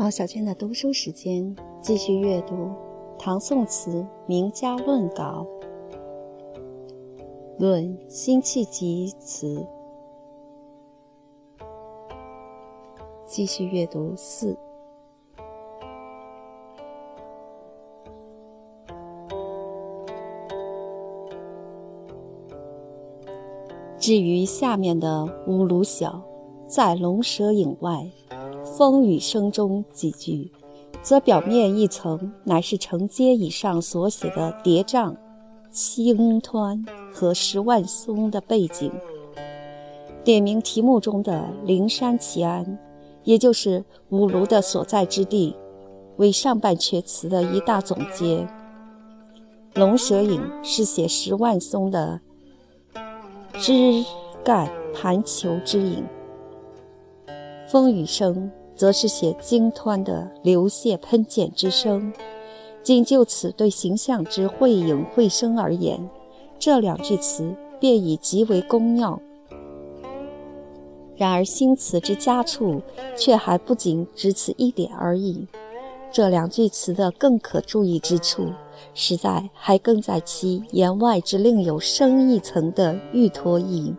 [0.00, 2.70] 毛小娟的读书时间，继续阅读
[3.18, 5.44] 唐宋词名家论稿，
[7.58, 9.66] 论辛弃疾词。
[13.26, 14.56] 继续阅读四。
[23.98, 26.22] 至于下面的乌鲁小，
[26.68, 28.06] 在龙蛇影外。
[28.76, 30.52] 风雨声中几句，
[31.02, 35.16] 则表面一层乃是承接以上所写的叠嶂、
[35.70, 38.92] 青湍和十万松的背景。
[40.22, 42.78] 点名题目中的灵山奇安，
[43.24, 45.56] 也就是五庐的所在之地，
[46.18, 48.46] 为上半阙词的一大总结。
[49.74, 52.20] 龙蛇影是写十万松的
[53.54, 54.04] 枝
[54.44, 56.04] 干盘球之影，
[57.70, 58.50] 风雨声。
[58.78, 62.12] 则是写鲸湍的流泻喷溅之声。
[62.80, 66.08] 仅就此对形象之绘影绘声而言，
[66.60, 69.20] 这两句词便已极为工妙。
[71.16, 72.80] 然而新词之佳处，
[73.16, 75.48] 却还不仅只此一点而已。
[76.12, 78.46] 这两句词的更可注意之处，
[78.94, 83.92] 实在还更在其言外之另有深一层的寓托意，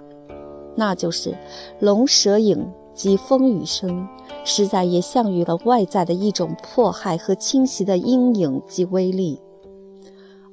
[0.78, 1.38] 那就是
[1.82, 2.66] 龙蛇影。
[3.00, 4.06] 及风雨声，
[4.44, 9.40] 实在也象于了外在的一种迫害和侵袭的阴影及威力，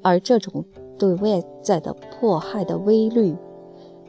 [0.01, 0.65] 而这种
[0.97, 3.35] 对外在的迫害的威力，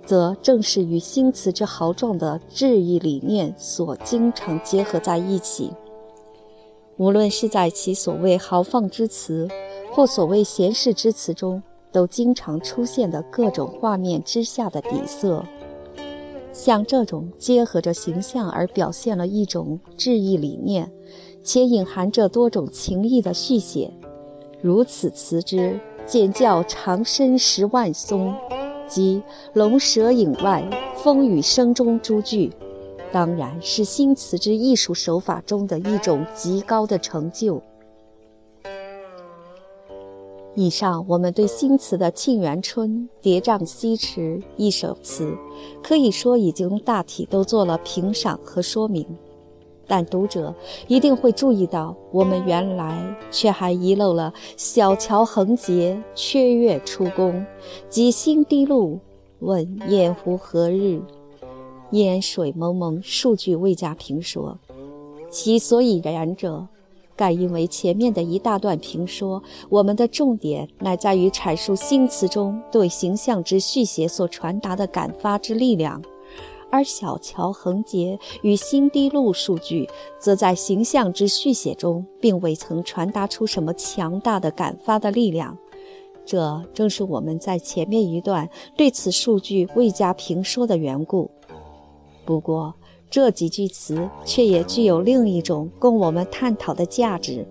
[0.05, 5.73] 则正是与新词之豪壮的志意理念所经常结合在一起。
[6.97, 9.47] 无论是在其所谓豪放之词，
[9.91, 15.43] 或所谓闲适之词中，都经常出现的各种画面之下的底色。
[16.57, 20.91] 像这种结合着形象而表现了一种志意理念，
[21.43, 23.93] 且隐含着多种情意的续写，
[24.59, 28.33] 如此词之简叫长身十万松，
[28.87, 29.21] 及
[29.53, 32.51] 龙蛇影外，风雨声中诸句，
[33.11, 37.61] 当然是新词之艺术手法中的一种极高的成就。
[40.59, 42.89] 以上我们对新词的《沁园春·
[43.21, 45.37] 叠嶂西池》一首词，
[45.83, 49.05] 可以说已经大体都做了评赏和说明，
[49.85, 50.51] 但读者
[50.87, 57.45] 一定会注意到，我们原来却还遗漏了“小桥横截，缺月出宫”
[57.87, 58.99] 及“新低露，
[59.37, 60.99] 问雁湖何日，
[61.91, 64.57] 烟水蒙蒙”数句未加评说，
[65.29, 66.67] 其所以然者。
[67.17, 76.01] 盖因为前面的一大段评说，我们的重点乃在于阐述新词中对形象之续写所传达的感发之力量，
[76.69, 79.89] 而小桥横截与新低路数据，
[80.19, 85.57] 则在形象之续写中并未曾传达出什么强大的感发的力量。
[86.25, 91.31] 这正是我们在前面一段对此数据未加评说的缘故。
[92.25, 92.75] 不过，
[93.09, 97.45] 这几句词却也具有另一种供我们探讨的价值，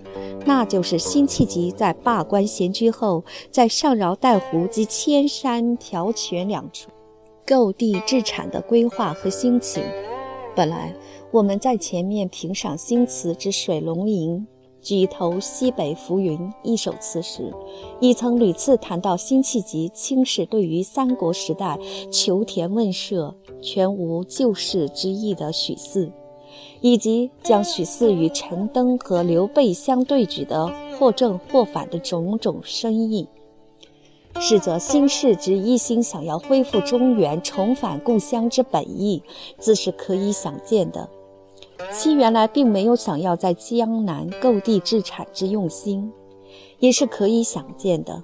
[0.44, 6.90] 那就是辛弃疾在罢官闲居后，在上饶带湖及千山条泉两处
[7.46, 9.82] 购地置产的规划和心情。
[10.54, 10.94] 本来
[11.30, 14.46] 我们在前面评赏新词之《水龙吟》。
[14.86, 17.52] 举头西北浮云一首词时，
[17.98, 21.76] 已曾屡次谈到辛弃疾轻视对于三国时代
[22.12, 26.08] 求田问舍、全无救世之意的许四，
[26.80, 33.26] 以及将许四与陈登和刘备相对举的或正或反的种种深意。
[34.38, 39.20] 是则辛氏之一心想要恢复中原、重返故乡之本意，
[39.58, 41.08] 自是可以想见的。
[41.92, 46.12] 其原来并没有想要在江南购地置产之用心，
[46.78, 48.22] 也是可以想见的。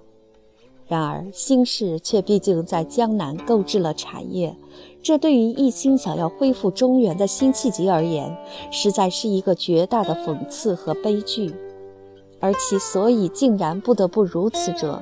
[0.88, 4.54] 然而新氏却毕竟在江南购置了产业，
[5.02, 8.36] 这对于一心想要恢复中原的辛弃疾而言，
[8.70, 11.54] 实在是一个绝大的讽刺和悲剧。
[12.40, 15.00] 而其所以竟然不得不如此者，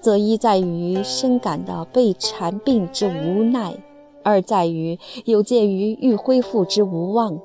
[0.00, 3.76] 则一在于深感到被缠病之无奈，
[4.22, 7.38] 二在于有鉴于欲恢复之无望。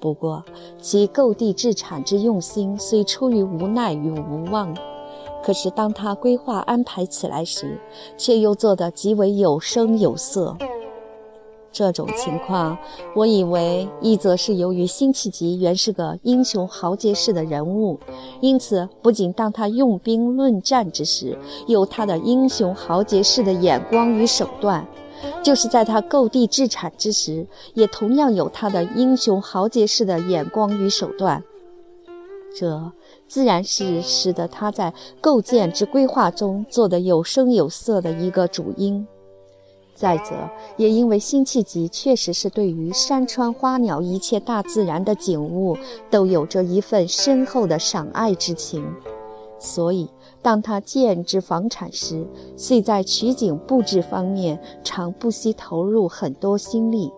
[0.00, 0.42] 不过，
[0.80, 4.74] 其购地置产之用心虽出于无奈与无望，
[5.44, 7.78] 可是当他规划安排起来时，
[8.16, 10.56] 却又做得极为有声有色。
[11.72, 12.76] 这种情况，
[13.14, 17.96] 我以为一则是由于辛弃疾原是个英雄豪杰式的人物，
[18.40, 21.38] 因此不仅当他用兵论战之时，
[21.68, 24.84] 有他的英雄豪杰式的眼光与手段。
[25.42, 31.42] 就是在他购地置产之时，也同样有他的英雄豪杰式的眼光与手段。
[32.56, 32.92] 这
[33.28, 39.06] 自然是使得他在构建之规划中做得有声有色的一个主因。
[39.94, 40.32] 再者，
[40.78, 45.76] 也因为辛弃疾确实是对于山川花鸟一切大自然的景物
[46.10, 48.82] 都有着一份深厚的赏爱之情，
[49.58, 50.08] 所以
[50.42, 52.26] 当他建置房产时，
[52.56, 57.12] 遂在取景布置方面常不惜投入很多心力。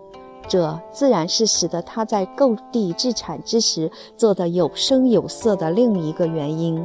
[0.48, 6.84] 这自然是使得他在购地置产之时做得有声有色的另一个原因。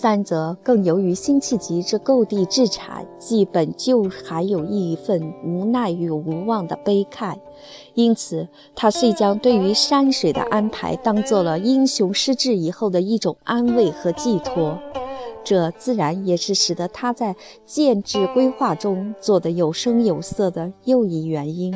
[0.00, 7.36] 三则更由于辛弃疾之购地置产，既本就还有一份无奈与无望的悲慨，
[7.94, 8.46] 因此
[8.76, 14.78] 他遂将对于山水的安排当做了英雄失志以后的一种安慰和寄托。
[15.42, 17.34] 这自然也是使得他在
[17.66, 21.74] 建制规划中做得有声有色的又一原因。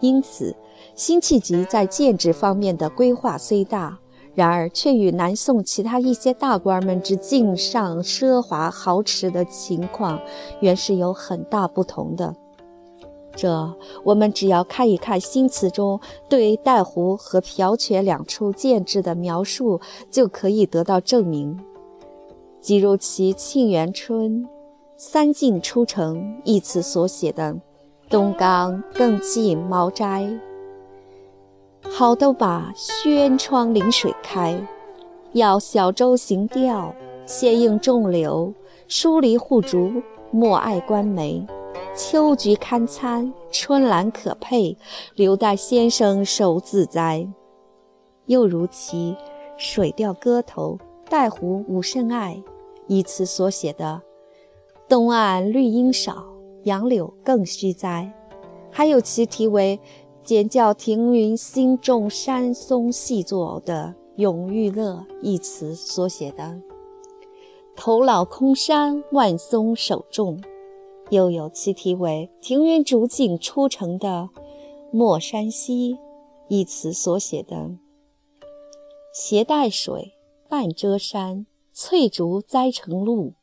[0.00, 0.54] 因此，
[0.94, 3.98] 辛弃疾在建制方面的规划虽大，
[4.36, 10.20] 然而却与南宋其他一些大官们之敬上奢华豪驰的情况，
[10.60, 12.32] 原是有很大不同的。
[13.34, 13.74] 这
[14.04, 15.98] 我们只要看一看新词中
[16.28, 19.80] 对带湖和瓢泉两处建制的描述，
[20.10, 21.58] 就可以得到证明。
[22.60, 24.42] 即如其《沁园春·
[24.96, 27.56] 三晋出城》一词所写的
[28.08, 30.28] “东冈更近茅斋”，
[31.90, 34.60] 好都把轩窗临水开，
[35.32, 36.94] 要小舟行钓，
[37.24, 38.52] 闲映众流，
[38.86, 41.46] 疏篱护竹，莫爱观梅。
[41.96, 44.76] 秋菊堪餐，春兰可佩，
[45.14, 47.26] 留待先生手自栽。
[48.26, 49.16] 又如其
[49.56, 50.78] 《水调歌头·
[51.10, 52.42] 带湖无甚爱》。
[52.86, 54.02] 一词所写的
[54.88, 56.24] “东岸绿荫少，
[56.64, 58.12] 杨柳更须栽”，
[58.70, 59.80] 还有其题为
[60.26, 66.60] “简教庭云新种山松细作”的“永遇乐”一词所写的
[67.76, 70.42] “头老空山万松首种”，
[71.10, 74.28] 又有其题为“庭云竹径出城”的
[74.90, 75.96] “莫山西”
[76.50, 77.70] 一词所写的
[79.14, 80.14] “携带水，
[80.48, 81.46] 半遮山”。
[81.72, 83.34] 翠竹栽成路，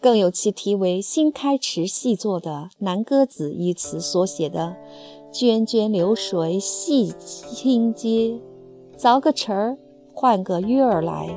[0.00, 4.76] 更有其题为“新开池”细作的《南歌子》一词所写的
[5.32, 8.40] “涓涓流水细清阶，
[8.98, 9.78] 凿个池儿
[10.12, 11.28] 换个月儿来”。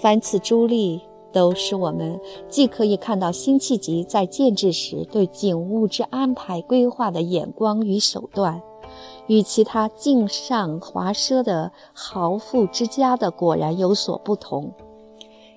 [0.00, 1.00] 凡此诸例，
[1.32, 8.60] 都使我们既可以看到辛弃疾在建制时对景物之安排规划的眼光与手段，
[9.26, 14.72] 与其他敬上华奢的豪富之家的果然有所不同。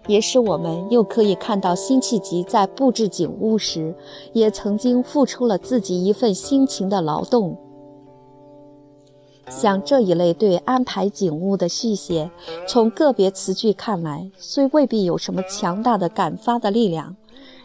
[0.07, 3.95] 也使我们又可以看到辛弃疾在布置景物时，
[4.33, 7.57] 也曾经付出了自己一份辛勤的劳动。
[9.49, 12.31] 像这一类对安排景物的续写，
[12.67, 17.15] 从个别词句看来，虽未必有什么强大的感发的力量；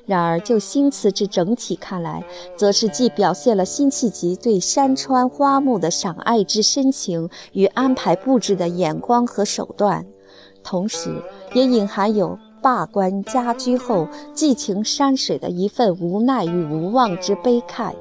[0.05, 2.25] 然而就新词之整体看来，
[2.57, 10.05] 则是既表现了辛弃疾对山川花木的赏爱之深情与安排布置的眼光和手段。
[10.65, 11.23] 同时，
[11.57, 17.95] 也隐含有罢官家居后寄情山水的一份无奈与无望之悲慨。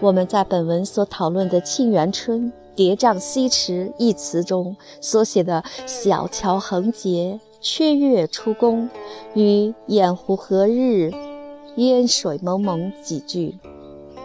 [0.00, 8.90] 我们在本文所讨论的《沁园春·叠嶂西池》一词中所写的“小桥横截，缺月出宫”
[9.34, 11.12] 与“掩湖何日，
[11.76, 13.56] 烟水蒙蒙”几句，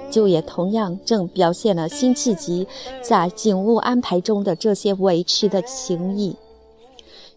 [0.10, 2.68] 就也同样正表现了辛弃疾
[3.04, 6.36] 在景物安排中的这些委屈的情意。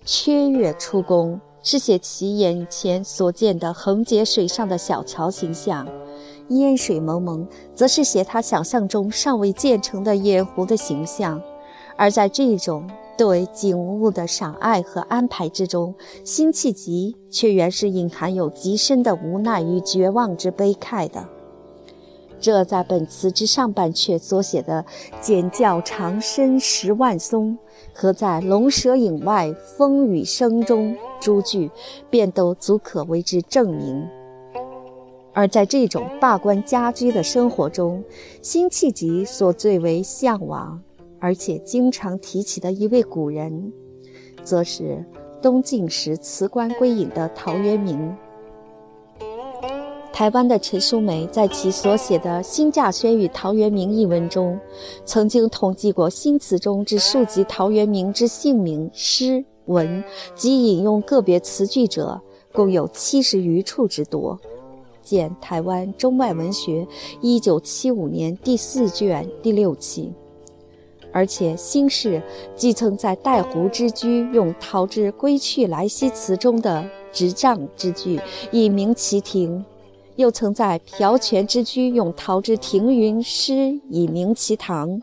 [0.09, 5.85] 缺月出宫是写其眼前所见的横截水上的小桥形象，
[6.51, 7.45] 烟水蒙蒙
[7.75, 11.43] 则是写他想象中尚未建成的野湖的形象。
[11.97, 21.27] 而在这种对景物的赏爱和安排之中，辛弃疾却原是隐含有极深的无奈与绝望之悲慨的。
[22.39, 24.85] 这在本词之上半阙所写的
[25.21, 27.59] “简教长深十万松”
[27.99, 31.71] 和在“龙蛇影外风雨声”中诸句，
[32.11, 34.07] 便都足可为之证明。
[35.33, 38.05] 而在这种罢官家居的生活中，
[38.43, 40.79] 辛弃疾所最为向往，
[41.19, 43.73] 而且经常提起的一位古人，
[44.43, 45.03] 则是
[45.41, 48.15] 东晋时辞官归隐的陶渊明。
[50.17, 54.59] 台湾的陈淑梅在其所写的《新稼轩与陶渊明》一文中，
[55.05, 60.03] 曾经统计过新词中之数及陶渊明之姓名、诗文
[60.35, 62.19] 及引用个别词句者，
[62.55, 64.41] 共有七十余处之多。
[65.03, 66.83] 见《台湾中外文学》
[67.21, 70.11] 一九七五年第四卷第六期。
[71.13, 72.23] 而且新氏
[72.55, 78.19] 既曾在带湖之居用“陶之归去来兮”词中的“执杖”之句
[78.51, 79.63] 以名其亭，
[80.17, 85.03] 又曾在朴泉之居用“陶之停云”诗以名其堂，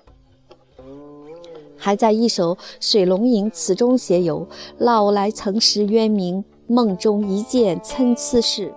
[1.77, 4.47] 还在一首《水龙吟》词中写有
[4.79, 8.73] “老来曾识渊明，梦中一见参差事”。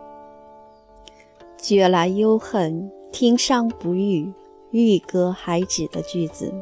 [1.57, 4.31] 觉来忧恨，听伤不遇，
[4.71, 6.53] 欲歌还止的句子。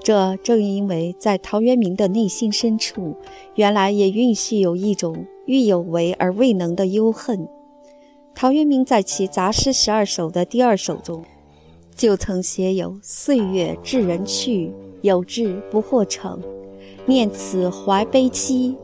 [0.00, 3.16] 这正因为在陶渊明的内心深处，
[3.56, 7.48] 原来也蕴蓄有一种欲有为而未能的忧恨。
[8.38, 11.24] 陶渊明在其《杂诗十二首》的第二首中，
[11.96, 16.38] 就曾写有“岁月致人去，有志不获成，
[17.06, 18.76] 念此怀悲戚，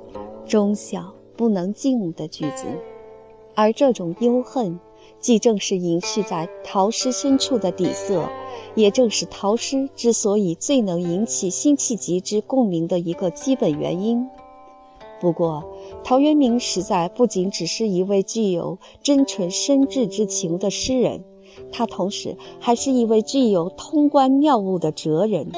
[0.46, 2.64] 终晓不能尽”的句子。
[3.54, 4.80] 而这种忧恨，
[5.20, 8.26] 既正是隐蓄在陶诗深处的底色，
[8.74, 14.26] 也正是陶诗之所以最能引起辛弃疾之共鸣的一个基本原因。
[15.22, 15.62] 不过，
[16.02, 21.22] 陶渊明实在不仅只是一位具有真纯深挚之情的诗人，
[21.70, 25.48] 他同时还是一位具有通关妙悟的哲人。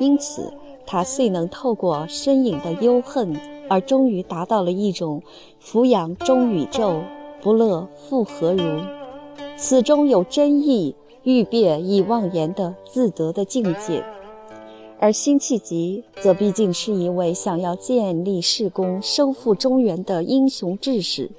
[0.00, 0.52] 因此，
[0.84, 3.36] 他遂能透过深隐的忧恨，
[3.68, 5.22] 而终于达到了一种
[5.60, 7.00] 俯仰中宇宙。
[7.40, 8.80] 不乐复何如？
[9.56, 14.02] 此中有真意，欲辨已忘言的自得的境界。
[15.00, 21.30] 而辛弃疾则毕竟是一位想要建立世功、收复中原的英雄志士，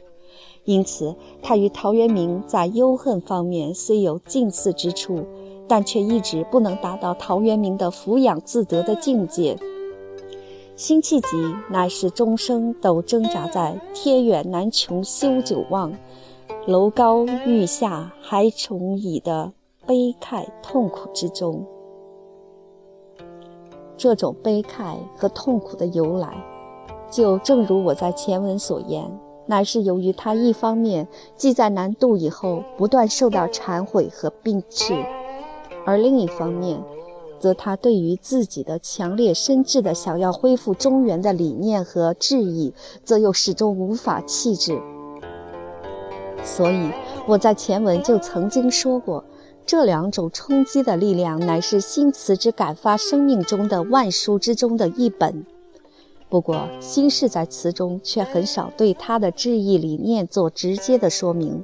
[0.64, 5.26] 因此他与陶渊明在忧恨方面虽有近似之处，
[5.68, 9.58] 但却一直不能达到陶渊明的俯仰自得的境界。
[10.78, 11.28] 辛弃疾
[11.70, 15.92] 乃是终生都挣扎在天远难穷修久望，
[16.66, 19.52] 楼高欲下还重倚的
[19.86, 21.66] 悲慨痛苦之中。
[24.00, 26.34] 这种悲慨和痛苦的由来，
[27.12, 29.04] 就正如我在前文所言，
[29.46, 34.96] 乃是由于他一方面既在南渡以后不断受到忏悔和病斥，
[35.86, 36.82] 而另一方面。
[37.42, 42.74] 则他对于自己的强烈深挚的想要恢复中原的理念和志意，
[43.06, 44.78] 则又始终无法弃置。
[46.44, 46.92] 所以
[47.26, 49.24] 我在前文就曾经说过，
[49.70, 55.46] 这两种冲击的力量，乃是新词之感发生命中的万书之中的一本。
[56.28, 61.64] 不过，新氏在词中却很少对他的志意理念做直接的说明。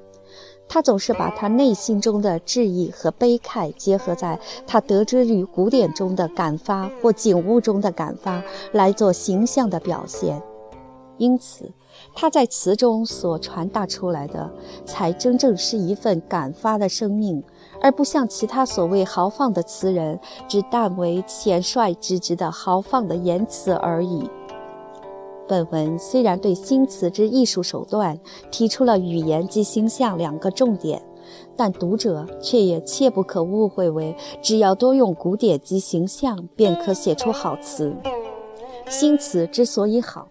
[0.69, 10.39] 他总是把他内心中的质疑和悲慨结合在他得知于古典中的感发或景物中的感发来做形象的表现，
[11.17, 11.71] 因此
[12.13, 14.51] 他在词中所传达出来的
[14.85, 17.43] 才真正是一份感发的生命，
[17.81, 24.29] 而不像其他所谓豪放的词人只淡为浅率直直的豪放的言辞而已。
[25.47, 30.99] 本文虽然对新词之艺术手段提出了语言及形象两个重点，
[31.55, 37.95] 但读者却也切不可误会为只要多用古典及形象便可写出好词。
[38.89, 40.27] 新词之所以好，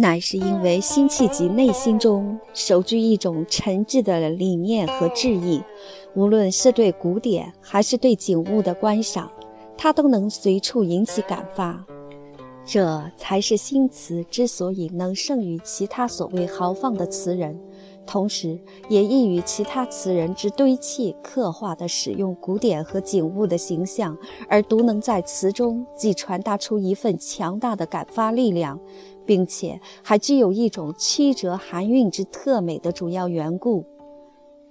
[0.00, 5.60] 乃是因为辛弃疾内心中守具一种诚挚的理念和志意，
[6.14, 9.28] 无论是对古典还是对景物的观赏，
[9.76, 11.84] 他都能随处引起感发。
[12.64, 17.58] 这才是新词之所以能胜于其他所谓豪放的词人，
[18.06, 18.56] 同时
[18.88, 24.16] 也易于其他词人之堆砌刻画的使用古典和景物的形象，
[24.48, 28.78] 而独能在词中既传达出一份强大的感发力量，
[29.28, 33.84] 并且还具有一种曲折含韵之特美的主要缘故。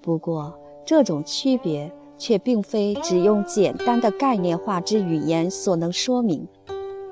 [0.01, 0.51] 不过，
[0.83, 6.47] 这种区别却并非只用简单的概念化之语言所能说明。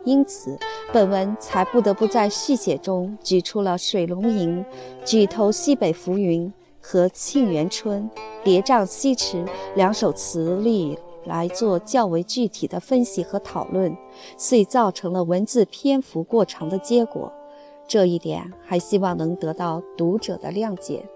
[0.05, 0.57] 因此，
[0.91, 4.57] 本文才不得不在续写中举出了《水龙吟》
[5.05, 6.47] 《举头西北浮云》
[6.81, 8.09] 和《沁园春·
[8.43, 9.37] 叠嶂西池》
[9.75, 13.97] 两首词例来做较为具体的分析和讨论，
[14.37, 17.31] 遂造成了文字篇幅过长的结果。
[17.87, 21.07] 这一点还希望能得到读者的谅解。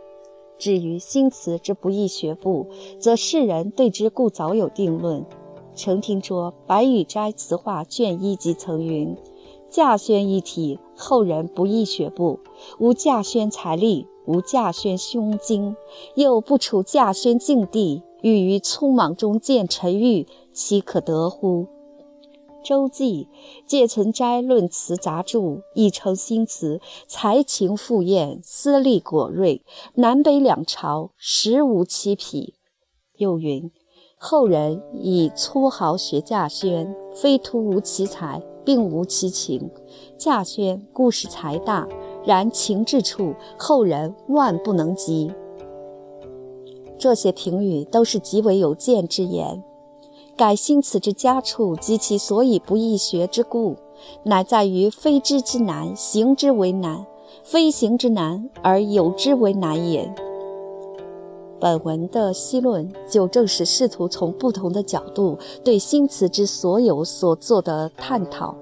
[0.57, 2.67] 至于新词之不易学步，
[2.99, 5.25] 则世人对之故早有定论。
[5.73, 9.15] 曾听说《白羽斋词话》卷一即曾云
[9.71, 12.39] ：“稼轩一体，后人不易学步。
[12.79, 15.75] 无稼轩财力，无稼轩胸襟，
[16.15, 21.67] 又不处稼轩境地，欲于匆忙中见沉郁，岂可得乎？”
[22.69, 23.27] 周记
[23.65, 25.39] 《借存斋论词杂著》
[25.73, 29.63] 亦称新词才情赴艳，思丽果锐，
[29.95, 32.53] 南北两朝实无其匹。
[33.17, 33.71] 又云。
[34.19, 39.71] 后人以粗豪学稼轩，非徒无其才，并无其情。
[40.19, 41.89] 稼轩固是才大，
[42.23, 45.31] 然情至处，后人万不能及。
[46.99, 49.63] 这些评语都是极为有见之言。
[50.39, 53.75] 改新词之佳处及其所以不易学之故，
[54.23, 57.05] 乃在于非知之难，行之为难；
[57.43, 60.09] 非行之难，而有之为难也。
[61.59, 68.55] 本文的析论，就正是试图从不同的角度对新词之所有所做的探讨。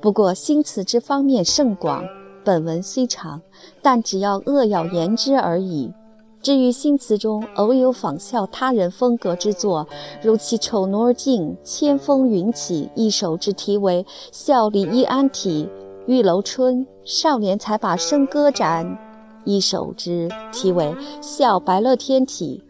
[0.00, 2.04] 不过，新词之方面甚广，
[2.44, 3.42] 本文虽长，
[3.82, 5.92] 但只要扼要言之而已。
[6.42, 9.86] 至于新词中偶有仿效他人风格之作，
[10.22, 15.64] 如其《丑奴儿镜》《千峰云起》一首之题为《笑李易安体》，
[16.06, 18.96] 《玉楼春》少年才把笙歌展
[19.44, 20.84] 一首之题为
[21.20, 22.62] 《笑白乐天体》，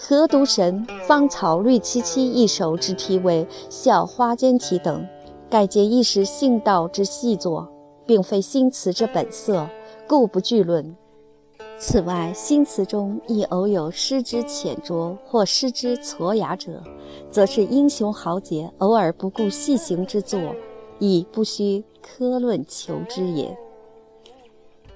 [0.00, 5.04] 何独神》芳草绿萋萋一首之题为《笑花间体》等，
[5.50, 7.68] 盖皆一时兴道之细作，
[8.06, 9.68] 并非新词之本色，
[10.06, 10.96] 故不具论。
[11.78, 16.82] 此外，新词中亦偶有诗之浅拙或诗之挫雅者，
[17.30, 20.40] 则是英雄豪杰偶尔不顾细行之作，
[20.98, 23.56] 亦不须苛论求之也。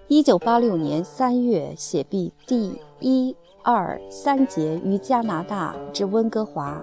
[0.08, 6.82] 一九八六年三月写毕第一、二、三节于加拿大至温哥华，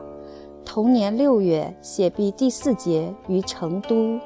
[0.63, 4.19] 同年六月写毕第四节于成都。